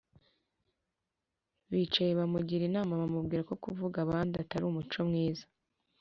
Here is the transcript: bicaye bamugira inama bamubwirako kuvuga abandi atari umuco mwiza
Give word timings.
bicaye 1.69 2.11
bamugira 2.19 2.63
inama 2.69 2.91
bamubwirako 3.01 3.53
kuvuga 3.63 3.97
abandi 4.05 4.33
atari 4.43 4.63
umuco 4.67 4.99
mwiza 5.09 5.45